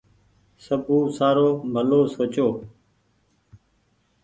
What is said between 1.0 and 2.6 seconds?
سآرو ڀلو سوچو۔